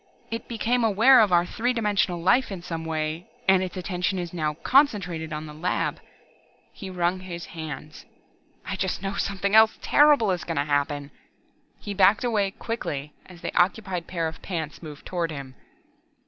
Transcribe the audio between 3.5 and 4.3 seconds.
its attention